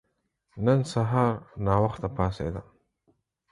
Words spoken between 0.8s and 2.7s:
سهار ناوخته پاڅیدم.